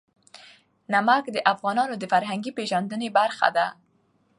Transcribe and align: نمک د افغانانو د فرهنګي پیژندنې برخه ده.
نمک 0.93 1.23
د 1.31 1.37
افغانانو 1.53 1.95
د 1.97 2.03
فرهنګي 2.11 2.51
پیژندنې 2.57 3.09
برخه 3.17 3.47
ده. 3.57 3.67